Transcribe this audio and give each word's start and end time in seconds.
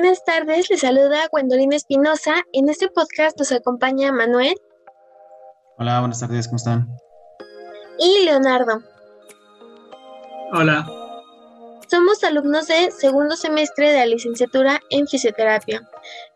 Buenas 0.00 0.24
tardes, 0.24 0.70
les 0.70 0.82
saluda 0.82 1.26
Gwendolyn 1.28 1.72
Espinosa. 1.72 2.36
En 2.52 2.68
este 2.68 2.86
podcast 2.86 3.36
nos 3.36 3.50
acompaña 3.50 4.12
Manuel. 4.12 4.54
Hola, 5.76 5.98
buenas 5.98 6.20
tardes, 6.20 6.46
¿cómo 6.46 6.58
están? 6.58 6.88
Y 7.98 8.24
Leonardo. 8.24 8.80
Hola. 10.52 10.88
Somos 11.90 12.22
alumnos 12.22 12.68
de 12.68 12.92
segundo 12.92 13.34
semestre 13.34 13.90
de 13.90 13.98
la 13.98 14.06
licenciatura 14.06 14.80
en 14.90 15.08
fisioterapia 15.08 15.82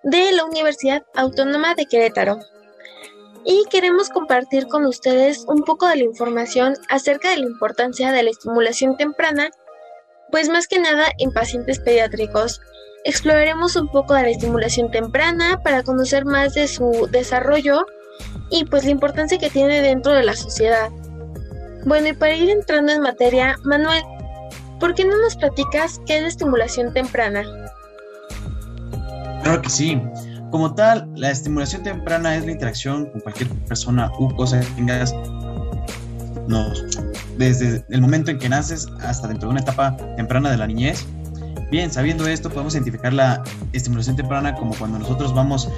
de 0.02 0.32
la 0.32 0.44
Universidad 0.44 1.04
Autónoma 1.14 1.76
de 1.76 1.86
Querétaro. 1.86 2.40
Y 3.44 3.64
queremos 3.70 4.08
compartir 4.08 4.66
con 4.66 4.86
ustedes 4.86 5.44
un 5.46 5.62
poco 5.62 5.86
de 5.86 5.98
la 5.98 6.04
información 6.04 6.74
acerca 6.88 7.30
de 7.30 7.36
la 7.36 7.46
importancia 7.46 8.10
de 8.10 8.24
la 8.24 8.30
estimulación 8.30 8.96
temprana, 8.96 9.50
pues 10.32 10.48
más 10.48 10.66
que 10.66 10.80
nada 10.80 11.06
en 11.18 11.30
pacientes 11.32 11.78
pediátricos, 11.78 12.60
Exploraremos 13.04 13.74
un 13.76 13.88
poco 13.88 14.14
de 14.14 14.22
la 14.22 14.28
estimulación 14.30 14.90
temprana 14.90 15.60
para 15.62 15.82
conocer 15.82 16.24
más 16.24 16.54
de 16.54 16.68
su 16.68 17.08
desarrollo 17.10 17.84
y 18.50 18.64
pues 18.64 18.84
la 18.84 18.90
importancia 18.90 19.38
que 19.38 19.50
tiene 19.50 19.82
dentro 19.82 20.12
de 20.12 20.22
la 20.22 20.34
sociedad. 20.36 20.88
Bueno, 21.84 22.08
y 22.08 22.12
para 22.12 22.34
ir 22.34 22.48
entrando 22.48 22.92
en 22.92 23.00
materia, 23.00 23.56
Manuel, 23.64 24.02
¿por 24.78 24.94
qué 24.94 25.04
no 25.04 25.16
nos 25.20 25.34
platicas 25.36 26.00
qué 26.06 26.16
es 26.16 26.22
la 26.22 26.28
estimulación 26.28 26.92
temprana? 26.92 27.42
Claro 29.42 29.60
que 29.60 29.68
sí. 29.68 30.00
Como 30.52 30.72
tal, 30.74 31.08
la 31.16 31.30
estimulación 31.30 31.82
temprana 31.82 32.36
es 32.36 32.44
la 32.44 32.52
interacción 32.52 33.06
con 33.06 33.20
cualquier 33.22 33.48
persona 33.66 34.12
u 34.18 34.32
cosa 34.36 34.60
que 34.60 34.66
tengas 34.76 35.12
desde 37.38 37.84
el 37.88 38.00
momento 38.00 38.30
en 38.30 38.38
que 38.38 38.48
naces 38.48 38.86
hasta 39.00 39.28
dentro 39.28 39.48
de 39.48 39.52
una 39.52 39.60
etapa 39.62 39.96
temprana 40.16 40.50
de 40.50 40.58
la 40.58 40.66
niñez 40.66 41.06
Bien, 41.72 41.90
sabiendo 41.90 42.26
esto, 42.26 42.50
podemos 42.50 42.74
identificar 42.74 43.14
la 43.14 43.42
estimulación 43.72 44.14
temprana 44.14 44.54
como 44.54 44.74
cuando 44.74 44.98
nosotros 44.98 45.34
vamos 45.34 45.70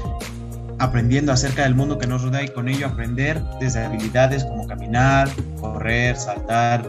aprendiendo 0.81 1.31
acerca 1.31 1.63
del 1.63 1.77
mundo 1.77 1.99
que 1.99 2.09
nos 2.09 2.21
rodea 2.21 2.43
y 2.43 2.49
con 2.49 2.69
ello 2.69 2.89
aprender 2.89 3.41
desde 3.61 3.85
habilidades 3.85 4.43
como 4.43 4.67
caminar, 4.67 5.29
correr, 5.61 6.17
saltar, 6.17 6.85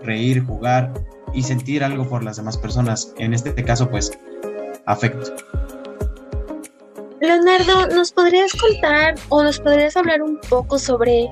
reír, 0.00 0.46
jugar 0.46 0.90
y 1.34 1.42
sentir 1.42 1.84
algo 1.84 2.08
por 2.08 2.24
las 2.24 2.38
demás 2.38 2.56
personas. 2.56 3.12
En 3.18 3.34
este 3.34 3.54
caso, 3.66 3.90
pues, 3.90 4.18
afecto. 4.86 5.36
Leonardo, 7.20 7.88
¿nos 7.88 8.12
podrías 8.12 8.52
contar 8.54 9.16
o 9.28 9.42
nos 9.42 9.60
podrías 9.60 9.94
hablar 9.94 10.22
un 10.22 10.40
poco 10.48 10.78
sobre 10.78 11.28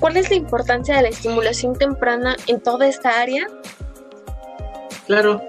cuál 0.00 0.16
es 0.16 0.30
la 0.30 0.36
importancia 0.36 0.96
de 0.96 1.02
la 1.02 1.08
estimulación 1.10 1.76
temprana 1.76 2.36
en 2.46 2.58
toda 2.58 2.88
esta 2.88 3.20
área? 3.20 3.46
Claro, 5.06 5.42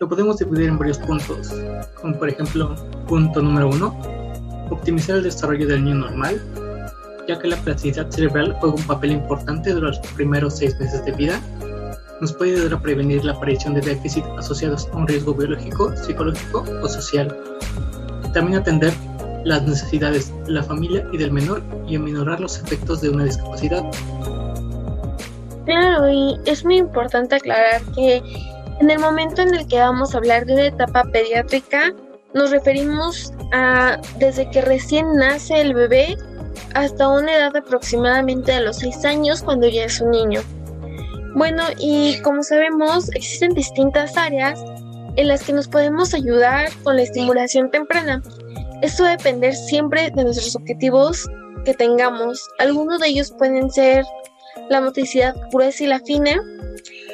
lo 0.00 0.08
podemos 0.08 0.38
dividir 0.38 0.68
en 0.68 0.78
varios 0.78 0.96
puntos, 0.96 1.54
como 2.00 2.18
por 2.18 2.30
ejemplo, 2.30 2.74
punto 3.06 3.42
número 3.42 3.68
uno, 3.68 3.94
optimizar 4.70 5.16
el 5.16 5.24
desarrollo 5.24 5.68
del 5.68 5.84
niño 5.84 5.96
normal, 5.96 6.40
ya 7.28 7.38
que 7.38 7.48
la 7.48 7.56
plasticidad 7.56 8.08
cerebral 8.08 8.56
juega 8.60 8.76
un 8.76 8.82
papel 8.84 9.12
importante 9.12 9.74
durante 9.74 9.98
los 9.98 10.12
primeros 10.14 10.56
seis 10.56 10.80
meses 10.80 11.04
de 11.04 11.12
vida. 11.12 11.38
Nos 12.22 12.32
puede 12.32 12.54
ayudar 12.54 12.78
a 12.78 12.80
prevenir 12.80 13.26
la 13.26 13.32
aparición 13.32 13.74
de 13.74 13.82
déficit 13.82 14.24
asociados 14.38 14.88
a 14.90 14.96
un 14.96 15.06
riesgo 15.06 15.34
biológico, 15.34 15.94
psicológico 15.94 16.64
o 16.82 16.88
social. 16.88 17.36
También 18.32 18.58
atender 18.58 18.94
las 19.44 19.62
necesidades 19.64 20.32
de 20.46 20.52
la 20.52 20.62
familia 20.62 21.06
y 21.12 21.18
del 21.18 21.30
menor 21.30 21.62
y 21.86 21.96
aminorar 21.96 22.40
los 22.40 22.58
efectos 22.58 23.02
de 23.02 23.10
una 23.10 23.24
discapacidad. 23.24 23.84
Claro, 25.66 26.10
y 26.10 26.40
es 26.46 26.64
muy 26.64 26.78
importante 26.78 27.34
aclarar 27.34 27.82
que 27.94 28.22
en 28.80 28.90
el 28.90 28.98
momento 28.98 29.42
en 29.42 29.54
el 29.54 29.66
que 29.68 29.78
vamos 29.78 30.14
a 30.14 30.18
hablar 30.18 30.46
de 30.46 30.68
etapa 30.68 31.04
pediátrica, 31.12 31.94
nos 32.32 32.50
referimos 32.50 33.32
a 33.52 34.00
desde 34.18 34.50
que 34.50 34.62
recién 34.62 35.16
nace 35.16 35.60
el 35.60 35.74
bebé 35.74 36.16
hasta 36.74 37.08
una 37.08 37.34
edad 37.34 37.54
aproximadamente 37.56 38.52
de 38.52 38.62
los 38.62 38.78
6 38.78 39.04
años 39.04 39.42
cuando 39.42 39.68
ya 39.68 39.84
es 39.84 40.00
un 40.00 40.10
niño. 40.10 40.40
Bueno, 41.34 41.62
y 41.78 42.18
como 42.22 42.42
sabemos, 42.42 43.10
existen 43.14 43.54
distintas 43.54 44.16
áreas 44.16 44.64
en 45.16 45.28
las 45.28 45.42
que 45.42 45.52
nos 45.52 45.68
podemos 45.68 46.14
ayudar 46.14 46.70
con 46.82 46.96
la 46.96 47.02
estimulación 47.02 47.70
temprana. 47.70 48.22
Esto 48.82 49.02
va 49.02 49.10
a 49.10 49.16
depender 49.16 49.54
siempre 49.54 50.10
de 50.10 50.24
nuestros 50.24 50.56
objetivos 50.56 51.28
que 51.64 51.74
tengamos. 51.74 52.48
Algunos 52.58 53.00
de 53.00 53.08
ellos 53.08 53.32
pueden 53.36 53.70
ser 53.70 54.04
la 54.70 54.80
motricidad 54.80 55.36
gruesa 55.52 55.84
y 55.84 55.86
la 55.88 56.00
fina, 56.00 56.40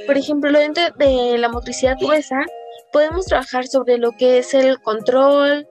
por 0.06 0.16
ejemplo, 0.16 0.58
dentro 0.58 0.84
de 0.96 1.38
la 1.38 1.48
motricidad 1.48 1.96
gruesa, 2.00 2.44
podemos 2.92 3.26
trabajar 3.26 3.66
sobre 3.66 3.98
lo 3.98 4.12
que 4.12 4.38
es 4.38 4.54
el 4.54 4.80
control, 4.80 5.68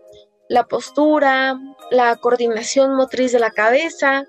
la 0.50 0.66
postura, 0.66 1.59
la 1.91 2.16
coordinación 2.18 2.95
motriz 2.95 3.31
de 3.31 3.40
la 3.40 3.51
cabeza, 3.51 4.25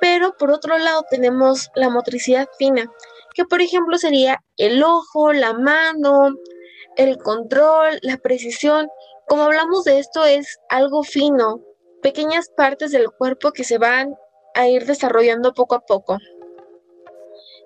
pero 0.00 0.36
por 0.36 0.50
otro 0.50 0.76
lado 0.78 1.04
tenemos 1.10 1.70
la 1.74 1.88
motricidad 1.88 2.48
fina, 2.58 2.90
que 3.34 3.44
por 3.44 3.62
ejemplo 3.62 3.96
sería 3.98 4.42
el 4.56 4.82
ojo, 4.82 5.32
la 5.32 5.54
mano, 5.54 6.34
el 6.96 7.16
control, 7.18 7.98
la 8.02 8.16
precisión. 8.18 8.88
Como 9.26 9.44
hablamos 9.44 9.84
de 9.84 10.00
esto 10.00 10.24
es 10.24 10.58
algo 10.68 11.02
fino, 11.04 11.60
pequeñas 12.02 12.50
partes 12.56 12.90
del 12.90 13.10
cuerpo 13.10 13.52
que 13.52 13.64
se 13.64 13.78
van 13.78 14.14
a 14.54 14.66
ir 14.66 14.84
desarrollando 14.84 15.54
poco 15.54 15.76
a 15.76 15.80
poco. 15.80 16.18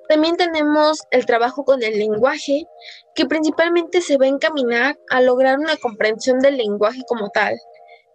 También 0.09 0.37
tenemos 0.37 1.03
el 1.11 1.27
trabajo 1.27 1.65
con 1.65 1.83
el 1.83 1.99
lenguaje, 1.99 2.67
que 3.15 3.27
principalmente 3.27 4.01
se 4.01 4.17
va 4.17 4.27
a 4.27 4.29
encaminar 4.29 4.99
a 5.11 5.21
lograr 5.21 5.59
una 5.59 5.77
comprensión 5.77 6.39
del 6.39 6.57
lenguaje 6.57 7.03
como 7.09 7.31
tal, 7.31 7.57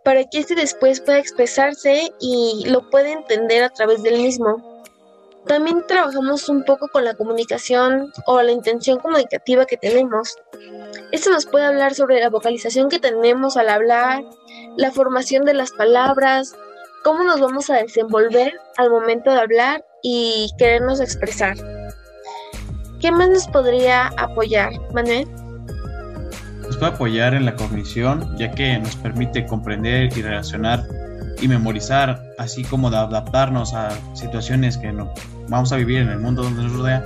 para 0.03 0.23
que 0.23 0.39
éste 0.39 0.55
después 0.55 1.01
pueda 1.01 1.19
expresarse 1.19 2.11
y 2.19 2.63
lo 2.67 2.89
pueda 2.89 3.11
entender 3.11 3.63
a 3.63 3.69
través 3.69 4.03
del 4.03 4.21
mismo. 4.21 4.83
También 5.47 5.85
trabajamos 5.87 6.47
un 6.49 6.63
poco 6.63 6.87
con 6.87 7.03
la 7.03 7.15
comunicación 7.15 8.13
o 8.25 8.41
la 8.41 8.51
intención 8.51 8.99
comunicativa 8.99 9.65
que 9.65 9.75
tenemos. 9.75 10.37
Esto 11.11 11.31
nos 11.31 11.47
puede 11.47 11.65
hablar 11.65 11.95
sobre 11.95 12.19
la 12.19 12.29
vocalización 12.29 12.89
que 12.89 12.99
tenemos 12.99 13.57
al 13.57 13.69
hablar, 13.69 14.23
la 14.77 14.91
formación 14.91 15.43
de 15.43 15.55
las 15.55 15.71
palabras, 15.71 16.55
cómo 17.03 17.23
nos 17.23 17.41
vamos 17.41 17.69
a 17.69 17.77
desenvolver 17.77 18.53
al 18.77 18.91
momento 18.91 19.31
de 19.31 19.39
hablar 19.39 19.85
y 20.03 20.51
querernos 20.57 20.99
expresar. 20.99 21.80
¿Qué 23.01 23.11
más 23.11 23.29
nos 23.29 23.47
podría 23.47 24.11
apoyar, 24.17 24.73
Manuel? 24.93 25.27
Nos 26.61 26.77
puede 26.77 26.91
apoyar 26.91 27.33
en 27.33 27.45
la 27.45 27.55
cognición, 27.55 28.37
ya 28.37 28.51
que 28.51 28.77
nos 28.77 28.95
permite 28.95 29.47
comprender 29.47 30.15
y 30.15 30.21
relacionar 30.21 30.85
y 31.41 31.47
memorizar, 31.47 32.21
así 32.37 32.63
como 32.63 32.89
adaptarnos 32.89 33.73
a 33.73 33.89
situaciones 34.13 34.77
que 34.77 34.91
no, 34.91 35.11
vamos 35.49 35.71
a 35.71 35.77
vivir 35.77 35.97
en 35.97 36.09
el 36.09 36.19
mundo 36.19 36.43
donde 36.43 36.61
nos 36.61 36.73
rodea. 36.73 37.03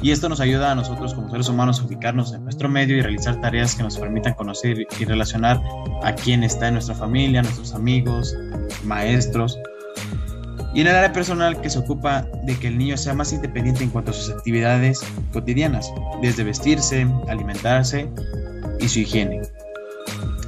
Y 0.00 0.12
esto 0.12 0.28
nos 0.28 0.38
ayuda 0.38 0.70
a 0.70 0.74
nosotros 0.76 1.14
como 1.14 1.28
seres 1.30 1.48
humanos 1.48 1.80
a 1.80 1.86
ubicarnos 1.86 2.32
en 2.32 2.44
nuestro 2.44 2.68
medio 2.68 2.96
y 2.96 3.00
realizar 3.00 3.40
tareas 3.40 3.74
que 3.74 3.82
nos 3.82 3.98
permitan 3.98 4.34
conocer 4.34 4.86
y 5.00 5.04
relacionar 5.04 5.60
a 6.04 6.14
quién 6.14 6.44
está 6.44 6.68
en 6.68 6.74
nuestra 6.74 6.94
familia, 6.94 7.42
nuestros 7.42 7.74
amigos, 7.74 8.36
maestros, 8.84 9.58
y 10.74 10.80
en 10.82 10.86
el 10.86 10.96
área 10.96 11.12
personal 11.12 11.60
que 11.60 11.70
se 11.70 11.78
ocupa 11.78 12.26
de 12.44 12.58
que 12.58 12.68
el 12.68 12.78
niño 12.78 12.96
sea 12.96 13.14
más 13.14 13.32
independiente 13.32 13.84
en 13.84 13.90
cuanto 13.90 14.10
a 14.10 14.14
sus 14.14 14.30
actividades 14.30 15.00
cotidianas, 15.32 15.92
desde 16.22 16.44
vestirse, 16.44 17.06
alimentarse 17.28 18.08
y 18.80 18.88
su 18.88 19.00
higiene. 19.00 19.42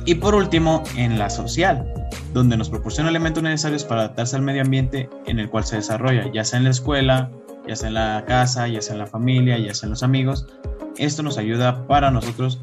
Y 0.05 0.17
por 0.17 0.35
último, 0.35 0.83
en 0.97 1.19
la 1.19 1.31
social, 1.31 1.87
donde 2.33 2.57
nos 2.57 2.71
proporciona 2.71 3.11
elementos 3.11 3.43
necesarios 3.43 3.85
para 3.85 4.03
adaptarse 4.03 4.37
al 4.37 4.43
medio 4.43 4.63
ambiente 4.63 5.09
en 5.27 5.39
el 5.39 5.49
cual 5.49 5.65
se 5.65 5.77
desarrolla, 5.77 6.31
ya 6.33 6.45
sea 6.45 6.59
en 6.59 6.65
la 6.65 6.71
escuela, 6.71 7.31
ya 7.67 7.77
sea 7.77 7.89
en 7.89 7.95
la 7.95 8.25
casa, 8.27 8.69
ya 8.69 8.81
sea 8.81 8.95
en 8.95 9.01
la 9.01 9.07
familia, 9.07 9.59
ya 9.59 9.75
sea 9.75 9.87
en 9.87 9.91
los 9.91 10.03
amigos. 10.03 10.47
Esto 10.97 11.23
nos 11.23 11.39
ayuda 11.39 11.87
para 11.87 12.11
nosotros 12.11 12.61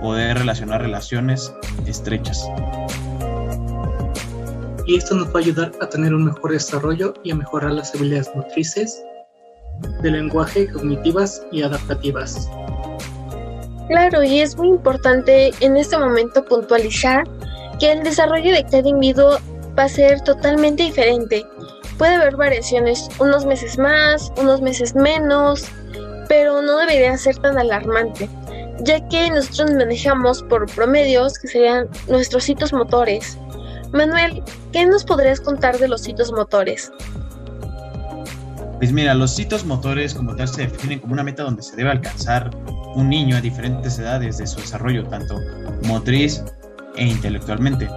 poder 0.00 0.38
relacionar 0.38 0.82
relaciones 0.82 1.52
estrechas 1.86 2.48
y 4.88 4.96
esto 4.96 5.14
nos 5.14 5.28
va 5.28 5.34
a 5.34 5.38
ayudar 5.40 5.70
a 5.82 5.86
tener 5.86 6.14
un 6.14 6.24
mejor 6.24 6.50
desarrollo 6.50 7.12
y 7.22 7.30
a 7.30 7.34
mejorar 7.34 7.72
las 7.72 7.94
habilidades 7.94 8.34
motrices, 8.34 9.04
de 10.00 10.10
lenguaje, 10.10 10.66
cognitivas 10.66 11.46
y 11.52 11.62
adaptativas. 11.62 12.48
Claro, 13.88 14.22
y 14.22 14.40
es 14.40 14.56
muy 14.56 14.68
importante 14.68 15.52
en 15.60 15.76
este 15.76 15.98
momento 15.98 16.42
puntualizar 16.42 17.24
que 17.78 17.92
el 17.92 18.02
desarrollo 18.02 18.50
de 18.50 18.64
cada 18.64 18.88
individuo 18.88 19.36
va 19.78 19.84
a 19.84 19.88
ser 19.90 20.22
totalmente 20.22 20.84
diferente. 20.84 21.44
Puede 21.98 22.14
haber 22.14 22.36
variaciones 22.36 23.10
unos 23.18 23.44
meses 23.44 23.76
más, 23.76 24.32
unos 24.38 24.62
meses 24.62 24.94
menos, 24.94 25.66
pero 26.30 26.62
no 26.62 26.78
debería 26.78 27.14
ser 27.18 27.36
tan 27.36 27.58
alarmante, 27.58 28.26
ya 28.80 29.06
que 29.08 29.28
nosotros 29.28 29.70
manejamos 29.72 30.42
por 30.44 30.64
promedios 30.74 31.38
que 31.38 31.48
serían 31.48 31.88
nuestros 32.08 32.48
hitos 32.48 32.72
motores, 32.72 33.36
Manuel, 33.92 34.42
¿qué 34.72 34.86
nos 34.86 35.04
podrías 35.04 35.40
contar 35.40 35.78
de 35.78 35.88
los 35.88 36.06
hitos 36.06 36.32
motores? 36.32 36.92
Pues 38.78 38.92
mira, 38.92 39.14
los 39.14 39.38
hitos 39.38 39.64
motores 39.64 40.14
como 40.14 40.36
tal 40.36 40.48
se 40.48 40.62
definen 40.62 41.00
como 41.00 41.14
una 41.14 41.24
meta 41.24 41.42
donde 41.42 41.62
se 41.62 41.74
debe 41.74 41.90
alcanzar 41.90 42.50
un 42.94 43.08
niño 43.08 43.36
a 43.36 43.40
diferentes 43.40 43.98
edades 43.98 44.38
de 44.38 44.46
su 44.46 44.60
desarrollo, 44.60 45.04
tanto 45.08 45.36
motriz 45.84 46.44
e 46.96 47.06
intelectualmente. 47.06 47.88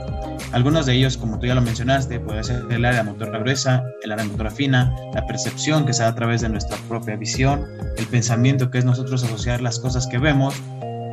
Algunos 0.53 0.85
de 0.85 0.93
ellos, 0.93 1.17
como 1.17 1.39
tú 1.39 1.45
ya 1.45 1.55
lo 1.55 1.61
mencionaste, 1.61 2.19
puede 2.19 2.43
ser 2.43 2.63
el 2.69 2.83
área 2.83 3.03
motora 3.03 3.39
gruesa, 3.39 3.83
el 4.03 4.11
área 4.11 4.25
motora 4.25 4.49
fina, 4.49 4.93
la 5.13 5.25
percepción 5.25 5.85
que 5.85 5.93
se 5.93 6.03
da 6.03 6.09
a 6.09 6.15
través 6.15 6.41
de 6.41 6.49
nuestra 6.49 6.77
propia 6.89 7.15
visión, 7.15 7.65
el 7.97 8.05
pensamiento 8.07 8.69
que 8.69 8.79
es 8.79 8.85
nosotros 8.85 9.23
asociar 9.23 9.61
las 9.61 9.79
cosas 9.79 10.07
que 10.07 10.17
vemos 10.17 10.55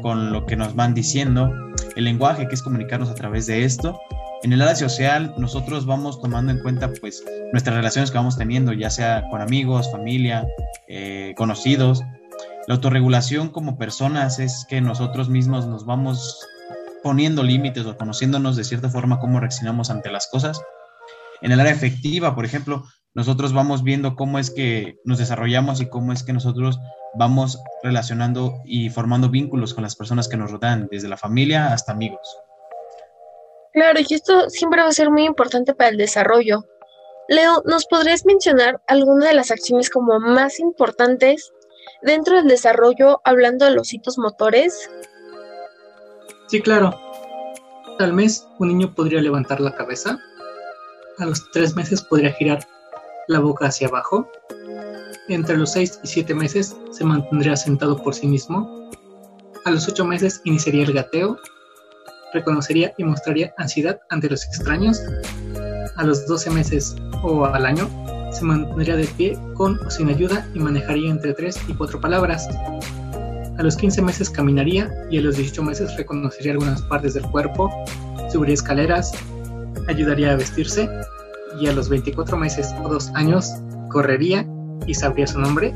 con 0.03 0.33
lo 0.33 0.47
que 0.47 0.57
nos 0.57 0.75
van 0.75 0.95
diciendo, 0.95 1.53
el 1.95 2.05
lenguaje 2.05 2.49
que 2.49 2.55
es 2.55 2.63
comunicarnos 2.63 3.11
a 3.11 3.15
través 3.15 3.47
de 3.47 3.65
esto. 3.65 4.01
En 4.43 4.53
el 4.53 4.63
área 4.63 4.77
social 4.77 5.35
nosotros 5.37 5.85
vamos 5.85 6.21
tomando 6.21 6.53
en 6.53 6.61
cuenta 6.61 6.93
pues 7.01 7.25
nuestras 7.53 7.75
relaciones 7.77 8.11
que 8.11 8.19
vamos 8.19 8.39
teniendo, 8.39 8.73
ya 8.73 8.89
sea 8.89 9.25
con 9.31 9.41
amigos, 9.41 9.91
familia, 9.91 10.47
eh, 10.87 11.35
conocidos. 11.37 12.03
La 12.69 12.75
autorregulación 12.75 13.49
como 13.49 13.79
personas 13.79 14.39
es 14.39 14.65
que 14.69 14.81
nosotros 14.81 15.29
mismos 15.29 15.67
nos 15.67 15.85
vamos 15.85 16.47
poniendo 17.03 17.43
límites 17.43 17.85
o 17.87 17.97
conociéndonos 17.97 18.57
de 18.57 18.65
cierta 18.65 18.89
forma 18.89 19.19
cómo 19.19 19.41
reaccionamos 19.41 19.91
ante 19.91 20.11
las 20.11 20.29
cosas. 20.29 20.61
En 21.41 21.51
el 21.51 21.61
área 21.61 21.73
efectiva, 21.73 22.35
por 22.35 22.45
ejemplo, 22.45 22.85
nosotros 23.15 23.53
vamos 23.53 23.83
viendo 23.83 24.15
cómo 24.15 24.39
es 24.39 24.51
que 24.51 24.99
nos 25.05 25.19
desarrollamos 25.19 25.81
y 25.81 25.89
cómo 25.89 26.13
es 26.13 26.23
que 26.23 26.33
nosotros 26.33 26.79
vamos 27.17 27.59
relacionando 27.83 28.55
y 28.65 28.91
formando 28.91 29.31
vínculos 29.31 29.75
con 29.75 29.83
las 29.83 29.97
personas 29.97 30.29
que 30.29 30.37
nos 30.37 30.53
rodean, 30.53 30.89
desde 30.91 31.09
la 31.09 31.17
familia 31.17 31.73
hasta 31.73 31.93
amigos. 31.93 32.29
Claro, 33.79 34.01
y 34.01 34.13
esto 34.13 34.51
siempre 34.51 34.83
va 34.83 34.89
a 34.89 34.93
ser 34.93 35.09
muy 35.09 35.23
importante 35.23 35.73
para 35.73 35.91
el 35.91 35.97
desarrollo. 35.97 36.65
Leo, 37.29 37.63
¿nos 37.65 37.87
podrías 37.87 38.27
mencionar 38.27 38.83
alguna 38.89 39.29
de 39.29 39.35
las 39.35 39.53
acciones 39.53 39.89
como 39.89 40.19
más 40.19 40.59
importantes 40.59 41.53
dentro 42.03 42.35
del 42.35 42.49
desarrollo 42.49 43.21
hablando 43.23 43.67
de 43.67 43.71
los 43.71 43.95
hitos 43.95 44.19
motores? 44.19 44.91
Sí, 46.49 46.61
claro. 46.61 46.93
Al 48.01 48.15
mes 48.15 48.49
un 48.59 48.67
niño 48.67 48.93
podría 48.97 49.23
levantar 49.23 49.61
la 49.61 49.77
cabeza. 49.77 50.19
A 51.19 51.27
los 51.27 51.49
tres 51.53 51.77
meses 51.77 52.03
podría 52.03 52.33
girar 52.33 52.67
la 53.29 53.39
boca 53.39 53.67
hacia 53.67 53.87
abajo. 53.87 54.29
Entre 55.29 55.57
los 55.57 55.71
seis 55.71 56.01
y 56.03 56.09
siete 56.09 56.35
meses 56.35 56.75
se 56.91 57.05
mantendría 57.05 57.55
sentado 57.55 58.03
por 58.03 58.13
sí 58.13 58.27
mismo. 58.27 58.91
A 59.65 59.71
los 59.71 59.87
ocho 59.87 60.05
meses 60.05 60.41
iniciaría 60.43 60.83
el 60.83 60.95
gateo. 60.95 61.39
Reconocería 62.33 62.93
y 62.99 63.05
mostraría 63.05 63.55
ansiedad 63.57 64.01
ante 64.11 64.29
los 64.29 64.45
extraños. 64.45 65.01
A 65.97 66.05
los 66.05 66.27
doce 66.27 66.51
meses 66.51 66.95
o 67.23 67.45
al 67.47 67.67
año 67.67 67.89
se 68.33 68.45
mantendría 68.45 68.97
de 68.97 69.07
pie 69.07 69.39
con 69.55 69.79
o 69.85 69.91
sin 69.91 70.09
ayuda 70.09 70.47
y 70.55 70.59
manejaría 70.59 71.11
entre 71.11 71.33
tres 71.35 71.59
y 71.69 71.75
cuatro 71.75 72.01
palabras. 72.01 72.47
A 73.59 73.63
los 73.63 73.77
15 73.77 74.03
meses 74.03 74.31
caminaría 74.31 74.89
y 75.11 75.19
a 75.19 75.23
los 75.23 75.37
18 75.37 75.63
meses 75.63 75.97
reconocería 75.97 76.53
algunas 76.53 76.83
partes 76.83 77.15
del 77.15 77.25
cuerpo, 77.25 77.69
subiría 78.31 78.55
escaleras, 78.55 79.13
ayudaría 79.89 80.33
a 80.33 80.37
vestirse 80.37 80.89
y 81.61 81.67
a 81.67 81.73
los 81.73 81.89
24 81.89 82.37
meses 82.37 82.73
o 82.85 82.89
2 82.89 83.11
años 83.15 83.55
correría 83.91 84.47
y 84.87 84.95
sabría 84.95 85.27
su 85.27 85.41
nombre. 85.41 85.73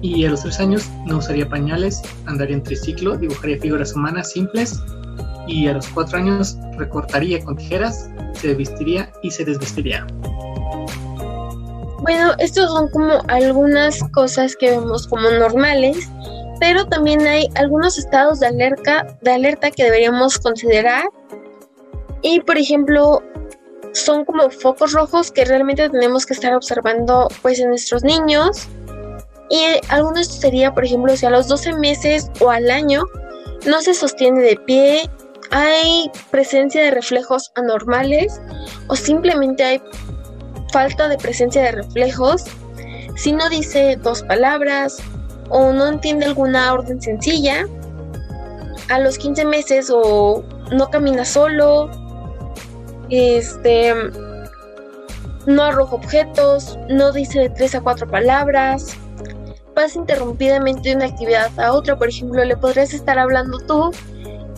Y 0.00 0.24
a 0.26 0.30
los 0.30 0.42
3 0.42 0.60
años 0.60 0.88
no 1.06 1.18
usaría 1.18 1.48
pañales, 1.48 2.02
andaría 2.26 2.54
en 2.54 2.62
triciclo, 2.62 3.16
dibujaría 3.16 3.58
figuras 3.58 3.94
humanas 3.94 4.30
simples 4.30 4.80
y 5.48 5.66
a 5.68 5.72
los 5.72 5.88
4 5.88 6.18
años 6.18 6.56
recortaría 6.76 7.42
con 7.44 7.56
tijeras, 7.56 8.10
se 8.34 8.54
vestiría 8.54 9.10
y 9.22 9.30
se 9.30 9.44
desvestiría. 9.44 10.06
Bueno, 12.02 12.32
estos 12.38 12.70
son 12.70 12.88
como 12.90 13.22
algunas 13.28 14.02
cosas 14.12 14.54
que 14.56 14.70
vemos 14.70 15.06
como 15.08 15.28
normales, 15.30 16.08
pero 16.60 16.86
también 16.86 17.26
hay 17.26 17.48
algunos 17.56 17.98
estados 17.98 18.40
de 18.40 18.46
alerta, 18.46 19.18
de 19.22 19.32
alerta 19.32 19.70
que 19.70 19.84
deberíamos 19.84 20.38
considerar. 20.38 21.04
Y 22.22 22.40
por 22.40 22.56
ejemplo, 22.56 23.22
son 23.92 24.24
como 24.24 24.50
focos 24.50 24.92
rojos 24.92 25.30
que 25.30 25.44
realmente 25.44 25.88
tenemos 25.88 26.24
que 26.26 26.34
estar 26.34 26.54
observando 26.54 27.28
pues 27.42 27.58
en 27.58 27.70
nuestros 27.70 28.04
niños. 28.04 28.68
Y 29.50 29.64
algunos 29.88 30.26
sería, 30.26 30.74
por 30.74 30.84
ejemplo, 30.84 31.16
si 31.16 31.26
a 31.26 31.30
los 31.30 31.48
12 31.48 31.74
meses 31.74 32.30
o 32.40 32.50
al 32.50 32.70
año 32.70 33.02
no 33.66 33.80
se 33.80 33.94
sostiene 33.94 34.42
de 34.42 34.56
pie, 34.56 35.10
hay 35.50 36.10
presencia 36.30 36.82
de 36.82 36.90
reflejos 36.90 37.50
anormales 37.54 38.40
o 38.88 38.96
simplemente 38.96 39.64
hay 39.64 39.82
falta 40.72 41.08
de 41.08 41.16
presencia 41.16 41.62
de 41.62 41.72
reflejos, 41.72 42.44
si 43.16 43.32
no 43.32 43.48
dice 43.48 43.96
dos 43.96 44.22
palabras 44.22 44.98
o 45.48 45.72
no 45.72 45.86
entiende 45.86 46.26
alguna 46.26 46.72
orden 46.72 47.00
sencilla, 47.00 47.66
a 48.90 48.98
los 48.98 49.18
15 49.18 49.44
meses 49.44 49.90
o 49.92 50.44
no 50.70 50.90
camina 50.90 51.24
solo, 51.24 51.90
este 53.10 53.94
no 55.46 55.62
arroja 55.62 55.94
objetos, 55.94 56.78
no 56.90 57.10
dice 57.10 57.40
de 57.40 57.50
tres 57.50 57.74
a 57.74 57.80
cuatro 57.80 58.06
palabras, 58.06 58.94
pasa 59.74 59.98
interrumpidamente 59.98 60.90
de 60.90 60.96
una 60.96 61.06
actividad 61.06 61.50
a 61.58 61.72
otra, 61.72 61.96
por 61.96 62.08
ejemplo, 62.08 62.44
le 62.44 62.56
podrías 62.56 62.92
estar 62.92 63.18
hablando 63.18 63.58
tú 63.60 63.90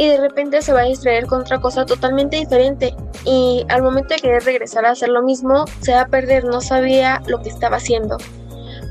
y 0.00 0.08
de 0.08 0.17
repente 0.17 0.62
se 0.62 0.73
va 0.73 0.81
a 0.81 0.85
distraer 0.85 1.26
con 1.26 1.43
otra 1.43 1.61
cosa 1.61 1.85
totalmente 1.85 2.38
diferente 2.38 2.97
y 3.26 3.67
al 3.69 3.82
momento 3.82 4.14
de 4.14 4.20
querer 4.23 4.43
regresar 4.43 4.87
a 4.87 4.93
hacer 4.93 5.11
lo 5.11 5.23
mismo 5.23 5.67
se 5.82 5.93
va 5.93 6.00
a 6.00 6.06
perder, 6.06 6.47
no 6.47 6.62
sabía 6.62 7.20
lo 7.26 7.43
que 7.43 7.50
estaba 7.50 7.76
haciendo. 7.76 8.17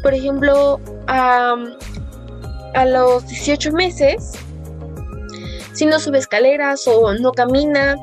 Por 0.03 0.13
ejemplo, 0.13 0.79
a, 1.07 1.55
a 2.75 2.85
los 2.85 3.25
18 3.25 3.71
meses, 3.71 4.33
si 5.73 5.87
no 5.87 5.97
sube 5.97 6.19
escaleras 6.19 6.87
o 6.87 7.11
no 7.15 7.31
camina, 7.31 7.95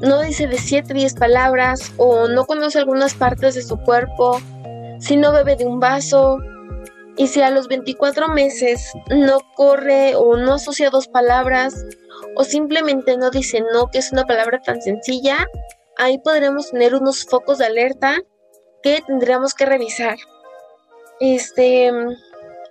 no 0.00 0.22
dice 0.22 0.46
de 0.46 0.56
7 0.56 0.92
a 0.92 0.94
10 0.94 1.14
palabras 1.16 1.92
o 1.98 2.26
no 2.26 2.46
conoce 2.46 2.78
algunas 2.78 3.12
partes 3.12 3.54
de 3.54 3.62
su 3.62 3.76
cuerpo, 3.76 4.40
si 4.98 5.18
no 5.18 5.30
bebe 5.30 5.56
de 5.56 5.66
un 5.66 5.78
vaso, 5.78 6.38
y 7.16 7.28
si 7.28 7.42
a 7.42 7.50
los 7.50 7.68
24 7.68 8.28
meses 8.28 8.92
no 9.10 9.40
corre 9.54 10.14
o 10.16 10.36
no 10.36 10.54
asocia 10.54 10.90
dos 10.90 11.06
palabras, 11.06 11.84
o 12.36 12.44
simplemente 12.44 13.16
no 13.16 13.30
dice 13.30 13.62
no, 13.72 13.90
que 13.90 13.98
es 13.98 14.12
una 14.12 14.24
palabra 14.24 14.60
tan 14.60 14.80
sencilla, 14.82 15.46
ahí 15.96 16.18
podremos 16.18 16.70
tener 16.70 16.94
unos 16.94 17.24
focos 17.24 17.58
de 17.58 17.66
alerta 17.66 18.20
que 18.82 19.02
tendríamos 19.06 19.54
que 19.54 19.66
revisar. 19.66 20.16
Este, 21.20 21.92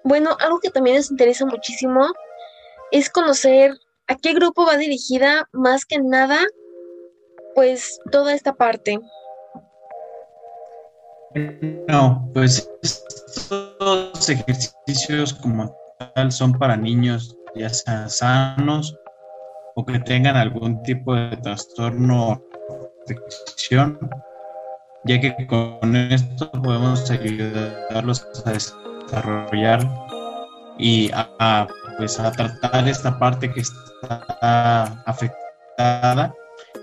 bueno, 0.03 0.35
algo 0.39 0.59
que 0.59 0.69
también 0.69 0.97
nos 0.97 1.11
interesa 1.11 1.45
muchísimo 1.45 2.07
es 2.91 3.09
conocer 3.09 3.73
a 4.07 4.15
qué 4.15 4.33
grupo 4.33 4.65
va 4.65 4.77
dirigida 4.77 5.47
más 5.51 5.85
que 5.85 5.99
nada, 5.99 6.39
pues 7.55 7.99
toda 8.11 8.33
esta 8.33 8.53
parte. 8.53 8.99
No, 11.87 12.29
pues 12.33 12.69
estos 12.83 14.29
ejercicios 14.29 15.33
como 15.33 15.75
tal 16.13 16.31
son 16.31 16.53
para 16.53 16.77
niños 16.77 17.35
ya 17.55 17.69
sean 17.69 18.09
sanos 18.09 18.95
o 19.75 19.85
que 19.85 19.99
tengan 19.99 20.35
algún 20.35 20.81
tipo 20.83 21.15
de 21.15 21.37
trastorno 21.37 22.43
de 23.07 23.15
adicción, 23.15 23.97
ya 25.05 25.19
que 25.19 25.47
con 25.47 25.95
esto 25.95 26.51
podemos 26.51 27.09
ayudarlos 27.09 28.27
a 28.45 28.51
desarrollar 28.51 29.89
y 30.77 31.09
a, 31.13 31.67
pues 31.97 32.19
a 32.19 32.31
tratar 32.31 32.87
esta 32.87 33.17
parte 33.19 33.51
que 33.51 33.61
está 33.61 34.83
afectada. 35.05 36.33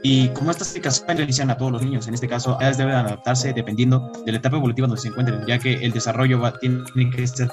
Y 0.02 0.28
como 0.28 0.50
estas 0.50 0.68
técnicas 0.68 1.04
benefician 1.06 1.50
a 1.50 1.59
todos 1.59 1.73
los 1.73 1.82
niños, 1.82 2.09
en 2.09 2.14
este 2.14 2.26
caso, 2.26 2.56
ellas 2.61 2.78
deben 2.78 2.94
adaptarse 2.94 3.52
dependiendo 3.52 4.11
de 4.25 4.32
la 4.32 4.38
etapa 4.38 4.56
evolutiva 4.56 4.87
donde 4.87 5.02
se 5.02 5.09
encuentren, 5.09 5.44
ya 5.47 5.59
que 5.59 5.75
el 5.75 5.92
desarrollo 5.92 6.40
va, 6.40 6.59
tiene 6.59 7.11
que 7.11 7.26
ser 7.26 7.50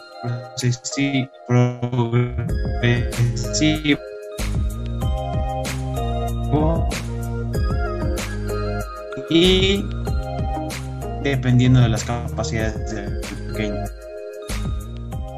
progresivo 1.48 4.00
y 9.30 9.84
dependiendo 11.24 11.80
de 11.82 11.90
las 11.90 12.04
capacidades 12.04 12.92
del 12.94 13.22
pequeño. 13.48 13.84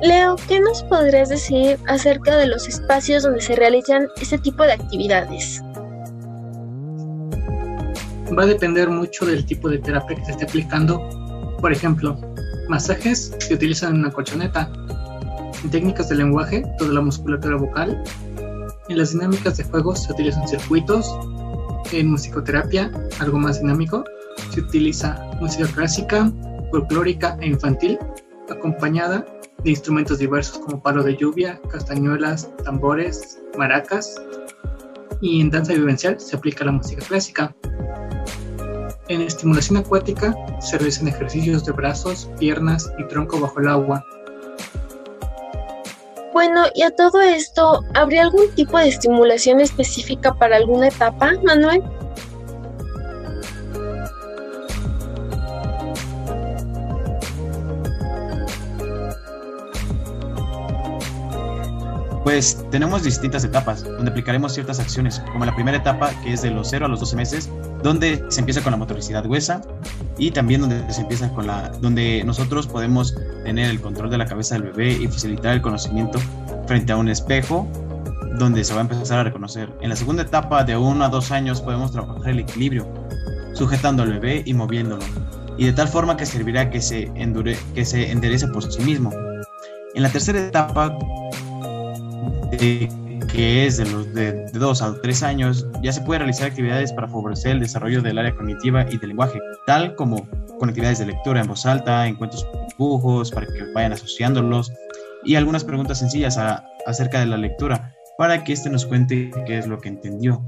Leo, 0.02 0.36
¿qué 0.48 0.60
nos 0.62 0.84
podrías 0.84 1.30
decir 1.30 1.78
acerca 1.88 2.38
de 2.38 2.48
los 2.48 2.68
espacios 2.68 3.24
donde 3.24 3.42
se 3.42 3.56
realizan 3.56 4.08
este 4.22 4.38
tipo 4.38 4.64
de 4.64 4.74
actividades? 4.74 5.62
Va 8.38 8.44
a 8.44 8.46
depender 8.46 8.90
mucho 8.90 9.26
del 9.26 9.46
tipo 9.46 9.68
de 9.68 9.80
terapia 9.80 10.16
que 10.16 10.26
se 10.26 10.32
esté 10.32 10.46
aplicando. 10.46 11.58
Por 11.60 11.74
ejemplo, 11.74 12.18
masajes 12.70 13.36
se 13.40 13.54
utilizan 13.54 13.96
en 13.96 14.00
una 14.02 14.12
colchoneta. 14.12 14.72
En 15.64 15.70
técnicas 15.70 16.08
de 16.08 16.16
lenguaje, 16.16 16.64
toda 16.78 16.94
la 16.94 17.02
musculatura 17.02 17.58
vocal. 17.58 18.02
En 18.90 18.98
las 18.98 19.12
dinámicas 19.12 19.58
de 19.58 19.64
juego 19.64 19.96
se 19.96 20.12
utilizan 20.12 20.48
circuitos, 20.48 21.08
en 21.92 22.10
musicoterapia, 22.10 22.92
algo 23.20 23.38
más 23.38 23.62
dinámico, 23.62 24.04
se 24.52 24.62
utiliza 24.62 25.32
música 25.40 25.68
clásica, 25.68 26.32
folclórica 26.72 27.38
e 27.40 27.48
infantil, 27.48 28.00
acompañada 28.50 29.26
de 29.64 29.70
instrumentos 29.70 30.18
diversos 30.18 30.58
como 30.60 30.82
palo 30.82 31.04
de 31.04 31.16
lluvia, 31.16 31.62
castañuelas, 31.70 32.50
tambores, 32.64 33.40
maracas. 33.58 34.16
y 35.22 35.42
en 35.42 35.50
danza 35.50 35.74
vivencial 35.74 36.18
se 36.20 36.38
aplica 36.38 36.64
la 36.64 36.72
música 36.72 37.06
clásica. 37.06 37.54
En 39.10 39.22
estimulación 39.22 39.78
acuática 39.78 40.34
se 40.62 40.78
realizan 40.78 41.10
ejercicios 41.10 41.66
de 41.66 41.74
brazos, 41.74 42.30
piernas 42.40 42.92
y 42.98 43.08
tronco 43.08 43.40
bajo 43.40 43.60
el 43.60 43.68
agua. 43.68 44.06
Bueno, 46.40 46.68
y 46.74 46.84
a 46.84 46.92
todo 46.92 47.20
esto, 47.20 47.84
¿habría 47.96 48.22
algún 48.22 48.50
tipo 48.56 48.78
de 48.78 48.88
estimulación 48.88 49.60
específica 49.60 50.34
para 50.34 50.56
alguna 50.56 50.88
etapa, 50.88 51.34
Manuel? 51.44 51.84
Pues 62.24 62.66
tenemos 62.72 63.04
distintas 63.04 63.44
etapas 63.44 63.84
donde 63.84 64.10
aplicaremos 64.10 64.54
ciertas 64.54 64.80
acciones, 64.80 65.22
como 65.34 65.44
la 65.44 65.54
primera 65.54 65.76
etapa 65.76 66.12
que 66.24 66.32
es 66.32 66.42
de 66.42 66.52
los 66.52 66.70
0 66.70 66.86
a 66.86 66.88
los 66.88 67.02
12 67.02 67.18
meses, 67.18 67.50
donde 67.84 68.24
se 68.30 68.40
empieza 68.40 68.62
con 68.62 68.72
la 68.72 68.78
motoricidad 68.78 69.26
huesa 69.26 69.62
y 70.18 70.32
también 70.32 70.62
donde 70.62 70.90
se 70.94 71.02
empieza 71.02 71.34
con 71.34 71.48
la 71.48 71.68
donde 71.82 72.24
nosotros 72.24 72.66
podemos 72.66 73.14
tener 73.44 73.70
el 73.70 73.82
control 73.82 74.10
de 74.10 74.18
la 74.18 74.26
cabeza 74.26 74.56
del 74.56 74.72
bebé 74.72 74.94
y 74.94 75.08
facilitar 75.08 75.54
el 75.54 75.62
conocimiento 75.62 76.20
frente 76.68 76.92
a 76.92 76.98
un 76.98 77.10
espejo 77.10 77.68
donde 78.38 78.64
se 78.64 78.74
va 78.74 78.80
a 78.80 78.84
empezar 78.84 79.20
a 79.20 79.24
reconocer. 79.24 79.70
En 79.82 79.90
la 79.90 79.96
segunda 79.96 80.24
etapa 80.24 80.64
de 80.64 80.78
1 80.78 81.04
a 81.04 81.10
2 81.10 81.32
años 81.32 81.62
podemos 81.62 81.92
trabajar 81.92 82.30
el 82.30 82.40
equilibrio, 82.40 82.88
sujetando 83.54 84.04
al 84.04 84.14
bebé 84.14 84.44
y 84.46 84.54
moviéndolo, 84.54 85.04
y 85.58 85.66
de 85.66 85.74
tal 85.74 85.88
forma 85.88 86.16
que 86.16 86.26
servirá 86.26 86.70
que 86.70 86.82
se, 86.82 87.12
endure, 87.16 87.58
que 87.76 87.86
se 87.86 88.12
enderece 88.12 88.48
por 88.48 88.64
sí 88.72 88.82
mismo. 88.84 89.12
En 89.94 90.04
la 90.04 90.10
tercera 90.10 90.40
etapa 90.40 90.98
que 93.32 93.66
es 93.66 93.78
de 93.78 93.86
los 93.86 94.14
de, 94.14 94.46
2 94.54 94.82
a 94.82 95.02
3 95.02 95.24
años, 95.24 95.68
ya 95.82 95.92
se 95.92 96.02
puede 96.02 96.20
realizar 96.20 96.48
actividades 96.48 96.92
para 96.94 97.08
favorecer 97.08 97.52
el 97.52 97.60
desarrollo 97.60 98.02
del 98.02 98.18
área 98.18 98.36
cognitiva 98.36 98.86
y 98.90 98.98
del 98.98 99.10
lenguaje, 99.10 99.40
tal 99.66 99.96
como 99.96 100.28
con 100.60 100.70
actividades 100.70 101.00
de 101.00 101.08
lectura 101.08 101.42
en 101.42 101.48
voz 101.48 101.66
alta, 101.66 102.08
encuentros 102.08 102.46
dibujos, 102.80 103.32
para 103.32 103.46
que 103.46 103.64
vayan 103.74 103.92
asociándolos, 103.92 104.72
y 105.26 105.36
algunas 105.36 105.66
preguntas 105.66 106.00
sencillas 106.00 106.38
acerca 106.86 107.20
de 107.20 107.26
la 107.26 107.38
lectura, 107.38 107.94
para 108.18 108.44
que 108.44 108.54
éste 108.54 108.70
nos 108.70 108.86
cuente 108.86 109.32
qué 109.46 109.58
es 109.58 109.68
lo 109.68 109.80
que 109.80 109.90
entendió. 109.90 110.42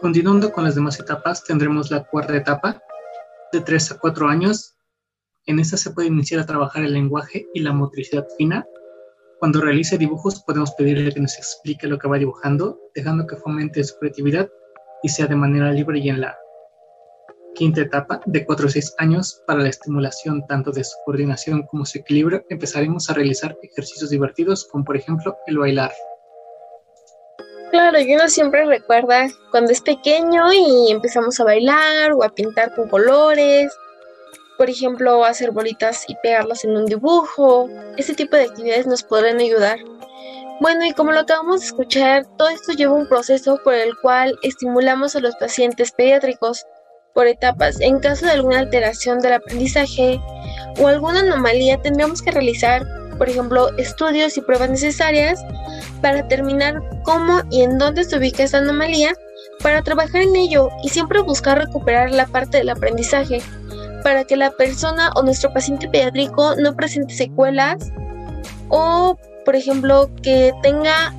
Continuando 0.00 0.52
con 0.52 0.62
las 0.62 0.76
demás 0.76 1.00
etapas, 1.00 1.42
tendremos 1.42 1.90
la 1.90 2.04
cuarta 2.04 2.36
etapa, 2.36 2.80
de 3.52 3.60
3 3.60 3.92
a 3.92 3.98
4 3.98 4.28
años, 4.28 4.76
en 5.46 5.58
esta 5.58 5.76
se 5.76 5.90
puede 5.90 6.08
iniciar 6.08 6.40
a 6.40 6.46
trabajar 6.46 6.84
el 6.84 6.92
lenguaje 6.92 7.48
y 7.54 7.60
la 7.60 7.72
motricidad 7.72 8.26
fina. 8.36 8.66
Cuando 9.40 9.60
realice 9.60 9.96
dibujos 9.96 10.42
podemos 10.44 10.72
pedirle 10.72 11.12
que 11.12 11.20
nos 11.20 11.36
explique 11.38 11.86
lo 11.86 11.98
que 11.98 12.06
va 12.06 12.18
dibujando, 12.18 12.78
dejando 12.94 13.26
que 13.26 13.36
fomente 13.36 13.82
su 13.82 13.98
creatividad 13.98 14.48
y 15.02 15.08
sea 15.08 15.26
de 15.26 15.36
manera 15.36 15.72
libre 15.72 16.00
y 16.00 16.10
en 16.10 16.20
la 16.20 16.36
quinta 17.54 17.80
etapa, 17.80 18.20
de 18.26 18.44
4 18.44 18.66
a 18.66 18.70
6 18.70 18.94
años, 18.98 19.42
para 19.46 19.60
la 19.60 19.68
estimulación 19.68 20.46
tanto 20.46 20.70
de 20.70 20.84
su 20.84 20.96
coordinación 21.04 21.62
como 21.66 21.84
su 21.84 21.98
equilibrio, 21.98 22.44
empezaremos 22.48 23.08
a 23.10 23.14
realizar 23.14 23.56
ejercicios 23.62 24.10
divertidos 24.10 24.64
como 24.64 24.84
por 24.84 24.96
ejemplo 24.96 25.36
el 25.46 25.58
bailar. 25.58 25.92
Claro, 27.70 28.00
y 28.00 28.14
uno 28.14 28.28
siempre 28.28 28.64
recuerda 28.64 29.28
cuando 29.50 29.72
es 29.72 29.82
pequeño 29.82 30.52
y 30.52 30.90
empezamos 30.90 31.38
a 31.38 31.44
bailar 31.44 32.12
o 32.12 32.24
a 32.24 32.30
pintar 32.30 32.74
con 32.74 32.88
colores 32.88 33.70
por 34.58 34.68
ejemplo, 34.68 35.24
hacer 35.24 35.52
bolitas 35.52 36.04
y 36.08 36.16
pegarlas 36.16 36.64
en 36.64 36.76
un 36.76 36.84
dibujo. 36.84 37.70
Este 37.96 38.12
tipo 38.14 38.36
de 38.36 38.42
actividades 38.42 38.88
nos 38.88 39.04
podrán 39.04 39.38
ayudar. 39.38 39.78
Bueno, 40.60 40.84
y 40.84 40.92
como 40.92 41.12
lo 41.12 41.20
acabamos 41.20 41.60
de 41.60 41.66
escuchar, 41.66 42.26
todo 42.36 42.48
esto 42.48 42.72
lleva 42.72 42.92
un 42.92 43.08
proceso 43.08 43.60
por 43.62 43.74
el 43.74 43.96
cual 44.02 44.36
estimulamos 44.42 45.14
a 45.14 45.20
los 45.20 45.36
pacientes 45.36 45.92
pediátricos 45.92 46.66
por 47.14 47.26
etapas. 47.26 47.80
En 47.80 47.98
caso 48.00 48.26
de 48.26 48.32
alguna 48.32 48.60
alteración 48.60 49.20
del 49.20 49.34
aprendizaje 49.34 50.20
o 50.80 50.86
alguna 50.86 51.20
anomalía, 51.20 51.80
tendríamos 51.80 52.22
que 52.22 52.30
realizar, 52.30 52.86
por 53.18 53.28
ejemplo, 53.28 53.76
estudios 53.76 54.36
y 54.36 54.40
pruebas 54.42 54.70
necesarias 54.70 55.40
para 56.00 56.22
determinar 56.22 56.80
cómo 57.04 57.42
y 57.50 57.62
en 57.62 57.78
dónde 57.78 58.04
se 58.04 58.18
ubica 58.18 58.44
esa 58.44 58.58
anomalía 58.58 59.14
para 59.60 59.82
trabajar 59.82 60.22
en 60.22 60.36
ello 60.36 60.68
y 60.84 60.88
siempre 60.88 61.20
buscar 61.20 61.58
recuperar 61.58 62.10
la 62.10 62.26
parte 62.26 62.58
del 62.58 62.70
aprendizaje 62.70 63.42
para 64.02 64.24
que 64.24 64.36
la 64.36 64.50
persona 64.52 65.10
o 65.16 65.22
nuestro 65.22 65.52
paciente 65.52 65.88
pediátrico 65.88 66.54
no 66.56 66.74
presente 66.76 67.14
secuelas 67.14 67.90
o, 68.68 69.18
por 69.44 69.56
ejemplo, 69.56 70.10
que 70.22 70.52
tenga 70.62 71.12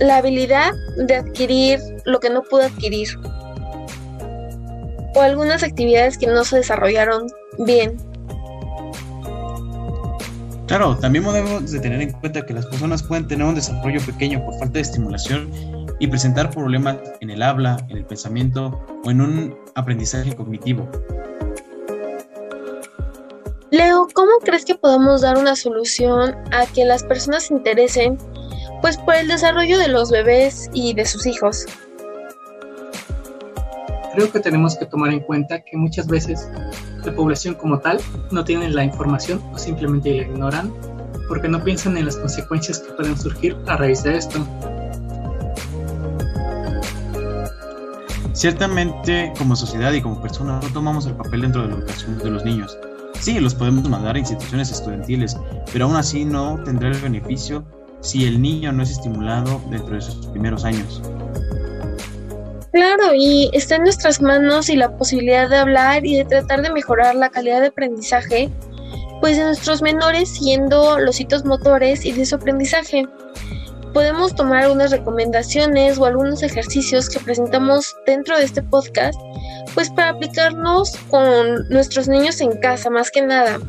la 0.00 0.16
habilidad 0.16 0.72
de 0.96 1.16
adquirir 1.16 1.80
lo 2.04 2.20
que 2.20 2.30
no 2.30 2.42
pudo 2.42 2.62
adquirir 2.62 3.08
o 5.14 5.20
algunas 5.20 5.62
actividades 5.62 6.18
que 6.18 6.26
no 6.26 6.44
se 6.44 6.56
desarrollaron 6.56 7.26
bien. 7.58 7.96
Claro, 10.66 10.96
también 10.96 11.24
debemos 11.24 11.70
de 11.70 11.78
tener 11.78 12.00
en 12.00 12.12
cuenta 12.12 12.44
que 12.44 12.54
las 12.54 12.66
personas 12.66 13.02
pueden 13.02 13.28
tener 13.28 13.46
un 13.46 13.54
desarrollo 13.54 14.00
pequeño 14.00 14.44
por 14.44 14.58
falta 14.58 14.74
de 14.74 14.80
estimulación 14.80 15.50
y 16.00 16.06
presentar 16.06 16.50
problemas 16.50 16.96
en 17.20 17.30
el 17.30 17.42
habla, 17.42 17.76
en 17.90 17.98
el 17.98 18.04
pensamiento 18.04 18.82
o 19.04 19.10
en 19.10 19.20
un 19.20 19.58
aprendizaje 19.74 20.34
cognitivo. 20.34 20.88
Leo, 23.70 24.08
¿cómo 24.14 24.30
crees 24.42 24.64
que 24.64 24.74
podemos 24.74 25.20
dar 25.20 25.36
una 25.36 25.54
solución 25.54 26.34
a 26.52 26.66
que 26.66 26.84
las 26.84 27.02
personas 27.02 27.44
se 27.44 27.54
interesen 27.54 28.18
pues 28.80 28.96
por 28.96 29.14
el 29.16 29.28
desarrollo 29.28 29.78
de 29.78 29.88
los 29.88 30.10
bebés 30.10 30.70
y 30.72 30.94
de 30.94 31.04
sus 31.04 31.26
hijos? 31.26 31.66
Creo 34.14 34.30
que 34.30 34.38
tenemos 34.38 34.76
que 34.76 34.86
tomar 34.86 35.12
en 35.12 35.20
cuenta 35.20 35.60
que 35.60 35.76
muchas 35.76 36.06
veces 36.06 36.48
la 37.04 37.14
población 37.14 37.54
como 37.54 37.80
tal 37.80 37.98
no 38.30 38.44
tiene 38.44 38.70
la 38.70 38.84
información 38.84 39.42
o 39.52 39.58
simplemente 39.58 40.14
la 40.14 40.22
ignoran 40.22 40.72
porque 41.28 41.48
no 41.48 41.62
piensan 41.62 41.96
en 41.96 42.06
las 42.06 42.16
consecuencias 42.16 42.78
que 42.78 42.92
pueden 42.92 43.18
surgir 43.18 43.56
a 43.66 43.76
raíz 43.76 44.04
de 44.04 44.16
esto. 44.16 44.46
Ciertamente, 48.34 49.32
como 49.36 49.56
sociedad 49.56 49.92
y 49.92 50.00
como 50.00 50.20
personas, 50.20 50.62
no 50.62 50.70
tomamos 50.72 51.06
el 51.06 51.14
papel 51.14 51.42
dentro 51.42 51.62
de 51.62 51.68
la 51.68 51.74
educación 51.74 52.18
de 52.18 52.30
los 52.30 52.44
niños. 52.44 52.78
Sí, 53.18 53.40
los 53.40 53.54
podemos 53.54 53.88
mandar 53.88 54.14
a 54.14 54.18
instituciones 54.18 54.70
estudiantiles, 54.70 55.36
pero 55.72 55.86
aún 55.86 55.96
así 55.96 56.24
no 56.24 56.62
tendrá 56.62 56.90
el 56.90 56.98
beneficio 56.98 57.64
si 58.00 58.26
el 58.26 58.40
niño 58.40 58.70
no 58.72 58.82
es 58.82 58.90
estimulado 58.90 59.60
dentro 59.70 59.94
de 59.94 60.02
sus 60.02 60.26
primeros 60.26 60.64
años. 60.64 61.02
Claro, 62.74 63.14
y 63.14 63.50
está 63.52 63.76
en 63.76 63.84
nuestras 63.84 64.20
manos 64.20 64.68
y 64.68 64.74
la 64.74 64.96
posibilidad 64.96 65.48
de 65.48 65.58
hablar 65.58 66.04
y 66.04 66.16
de 66.16 66.24
tratar 66.24 66.60
de 66.60 66.72
mejorar 66.72 67.14
la 67.14 67.30
calidad 67.30 67.60
de 67.60 67.68
aprendizaje, 67.68 68.50
pues 69.20 69.36
de 69.36 69.44
nuestros 69.44 69.80
menores 69.80 70.28
siendo 70.28 70.98
los 70.98 71.20
hitos 71.20 71.44
motores 71.44 72.04
y 72.04 72.10
de 72.10 72.26
su 72.26 72.34
aprendizaje 72.34 73.06
podemos 73.92 74.34
tomar 74.34 74.64
algunas 74.64 74.90
recomendaciones 74.90 75.98
o 75.98 76.04
algunos 76.04 76.42
ejercicios 76.42 77.08
que 77.08 77.20
presentamos 77.20 77.94
dentro 78.06 78.36
de 78.36 78.44
este 78.44 78.60
podcast, 78.60 79.20
pues 79.72 79.88
para 79.90 80.10
aplicarnos 80.10 80.96
con 81.10 81.68
nuestros 81.68 82.08
niños 82.08 82.40
en 82.40 82.58
casa, 82.58 82.90
más 82.90 83.08
que 83.12 83.22
nada. 83.22 83.60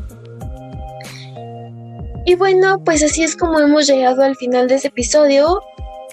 Y 2.24 2.34
bueno, 2.34 2.82
pues 2.84 3.04
así 3.04 3.22
es 3.22 3.36
como 3.36 3.60
hemos 3.60 3.86
llegado 3.86 4.24
al 4.24 4.34
final 4.34 4.66
de 4.66 4.74
este 4.74 4.88
episodio. 4.88 5.62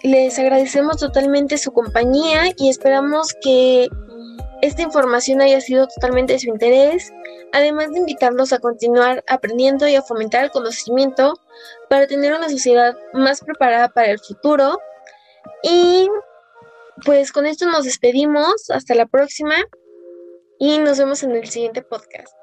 Les 0.03 0.37
agradecemos 0.37 0.97
totalmente 0.97 1.57
su 1.57 1.71
compañía 1.71 2.51
y 2.57 2.69
esperamos 2.69 3.33
que 3.41 3.89
esta 4.61 4.81
información 4.81 5.41
haya 5.41 5.59
sido 5.61 5.87
totalmente 5.87 6.33
de 6.33 6.39
su 6.39 6.49
interés 6.49 7.11
además 7.53 7.91
de 7.91 7.99
invitarlos 7.99 8.51
a 8.51 8.59
continuar 8.59 9.23
aprendiendo 9.27 9.87
y 9.87 9.95
a 9.95 10.01
fomentar 10.01 10.43
el 10.43 10.51
conocimiento 10.51 11.39
para 11.87 12.07
tener 12.07 12.33
una 12.33 12.49
sociedad 12.49 12.97
más 13.13 13.41
preparada 13.41 13.89
para 13.89 14.11
el 14.11 14.19
futuro. 14.19 14.79
Y 15.61 16.09
pues 17.05 17.31
con 17.31 17.45
esto 17.45 17.67
nos 17.67 17.85
despedimos, 17.85 18.69
hasta 18.71 18.95
la 18.95 19.05
próxima 19.05 19.55
y 20.59 20.79
nos 20.79 20.97
vemos 20.97 21.21
en 21.23 21.31
el 21.31 21.47
siguiente 21.47 21.83
podcast. 21.83 22.33